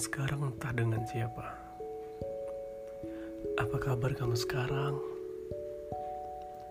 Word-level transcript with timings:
sekarang 0.00 0.40
entah 0.48 0.72
dengan 0.72 1.04
siapa. 1.04 1.44
Apa 3.60 3.76
kabar 3.76 4.16
kamu 4.16 4.32
sekarang? 4.32 4.96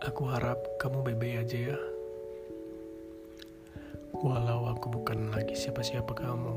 Aku 0.01 0.25
harap 0.25 0.57
kamu 0.81 1.05
baik-baik 1.05 1.45
aja 1.45 1.57
ya. 1.71 1.79
Walau 4.17 4.73
aku 4.73 4.89
bukan 4.89 5.29
lagi 5.29 5.53
siapa-siapa 5.53 6.09
kamu. 6.09 6.55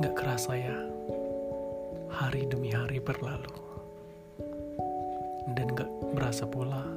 Gak 0.00 0.16
kerasa 0.16 0.56
ya, 0.56 0.78
hari 2.08 2.48
demi 2.48 2.72
hari 2.72 3.04
berlalu. 3.04 3.52
Dan 5.52 5.76
gak 5.76 5.92
berasa 6.16 6.48
pula, 6.48 6.88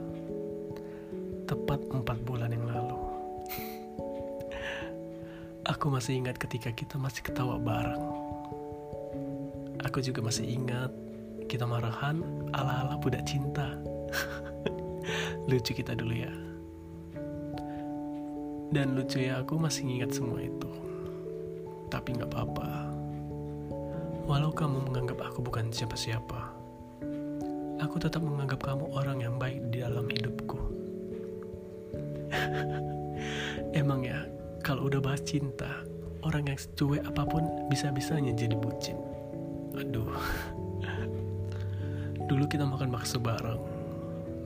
tepat 1.44 1.84
empat 1.92 2.18
bulan 2.24 2.56
yang 2.56 2.72
lalu. 2.72 2.91
Aku 5.72 5.88
masih 5.88 6.20
ingat 6.20 6.36
ketika 6.36 6.68
kita 6.76 7.00
masih 7.00 7.24
ketawa 7.24 7.56
bareng. 7.56 8.04
Aku 9.88 10.04
juga 10.04 10.20
masih 10.20 10.44
ingat 10.44 10.92
kita 11.48 11.64
marahan 11.64 12.20
ala-ala 12.52 13.00
budak 13.00 13.24
cinta. 13.24 13.80
lucu 15.48 15.72
kita 15.72 15.96
dulu 15.96 16.12
ya. 16.12 16.34
Dan 18.76 19.00
lucu 19.00 19.24
ya 19.24 19.40
aku 19.40 19.56
masih 19.56 19.88
ingat 19.88 20.12
semua 20.12 20.44
itu. 20.44 20.68
Tapi 21.88 22.20
nggak 22.20 22.36
apa-apa. 22.36 22.92
Walau 24.28 24.52
kamu 24.52 24.92
menganggap 24.92 25.24
aku 25.24 25.40
bukan 25.40 25.72
siapa-siapa, 25.72 26.52
aku 27.80 27.96
tetap 28.00 28.24
menganggap 28.24 28.64
kamu 28.64 28.92
orang 28.96 29.24
yang 29.24 29.36
baik 29.36 29.60
di 29.72 29.84
dalam 29.84 30.08
hidupku. 30.08 30.60
Emang 33.82 34.06
ya, 34.06 34.21
kalau 34.62 34.86
udah 34.86 35.02
bahas 35.02 35.26
cinta, 35.26 35.82
orang 36.22 36.46
yang 36.46 36.58
cuek 36.78 37.02
apa 37.02 37.26
pun 37.26 37.44
bisa-bisanya 37.68 38.32
jadi 38.38 38.54
bucin. 38.54 38.98
Aduh. 39.74 40.08
Dulu 42.30 42.46
kita 42.46 42.64
makan 42.64 42.94
bakso 42.94 43.18
bareng, 43.18 43.60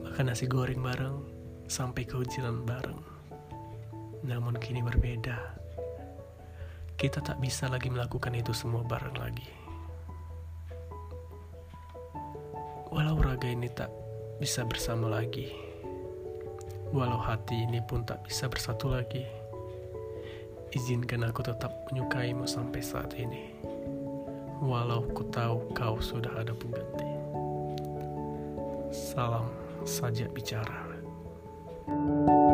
makan 0.08 0.32
nasi 0.32 0.48
goreng 0.48 0.80
bareng, 0.80 1.20
sampai 1.68 2.08
ke 2.08 2.16
hujan 2.16 2.64
bareng. 2.64 2.98
Namun 4.24 4.56
kini 4.56 4.80
berbeda. 4.80 5.36
Kita 6.96 7.20
tak 7.20 7.36
bisa 7.38 7.68
lagi 7.68 7.92
melakukan 7.92 8.32
itu 8.32 8.56
semua 8.56 8.80
bareng 8.80 9.16
lagi. 9.20 9.48
Walau 12.88 13.20
raga 13.20 13.52
ini 13.52 13.68
tak 13.68 13.92
bisa 14.40 14.64
bersama 14.64 15.12
lagi. 15.12 15.52
Walau 16.96 17.20
hati 17.20 17.68
ini 17.68 17.84
pun 17.84 18.08
tak 18.08 18.24
bisa 18.24 18.48
bersatu 18.48 18.88
lagi 18.88 19.45
Izinkan 20.74 21.22
aku 21.22 21.46
tetap 21.46 21.70
menyukaimu 21.90 22.48
sampai 22.48 22.82
saat 22.82 23.14
ini. 23.14 23.54
Walau 24.58 25.06
ku 25.14 25.22
tahu 25.30 25.70
kau 25.76 26.00
sudah 26.02 26.42
ada 26.42 26.50
pengganti. 26.56 27.10
Salam 28.90 29.46
sajak 29.86 30.32
bicara. 30.34 30.86
thank 31.86 32.28
you 32.28 32.45